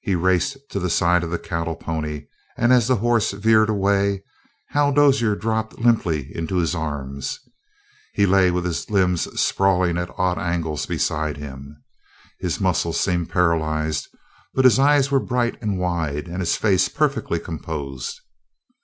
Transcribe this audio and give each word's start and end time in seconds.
He 0.00 0.14
raced 0.14 0.58
to 0.68 0.78
the 0.78 0.88
side 0.88 1.24
of 1.24 1.32
the 1.32 1.36
cattle 1.36 1.74
pony, 1.74 2.26
and, 2.56 2.72
as 2.72 2.86
the 2.86 2.94
horse 2.94 3.32
veered 3.32 3.68
away, 3.68 4.22
Hal 4.68 4.92
Dozier 4.92 5.34
dropped 5.34 5.80
limply 5.80 6.30
into 6.32 6.58
his 6.58 6.72
arms. 6.72 7.40
He 8.14 8.26
lay 8.26 8.52
with 8.52 8.64
his 8.64 8.88
limbs 8.90 9.22
sprawling 9.40 9.98
at 9.98 10.08
odd 10.16 10.38
angles 10.38 10.86
beside 10.86 11.36
him. 11.36 11.82
His 12.38 12.60
muscles 12.60 13.00
seemed 13.00 13.30
paralyzed, 13.30 14.06
but 14.54 14.64
his 14.64 14.78
eyes 14.78 15.10
were 15.10 15.18
bright 15.18 15.60
and 15.60 15.80
wide, 15.80 16.28
and 16.28 16.38
his 16.38 16.54
face 16.54 16.88
perfectly 16.88 17.40
composed. 17.40 18.20